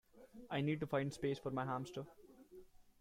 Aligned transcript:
I 0.49 0.61
need 0.61 0.79
to 0.79 0.87
find 0.87 1.13
space 1.13 1.37
for 1.37 1.51
my 1.51 1.63
hamster 1.63 2.07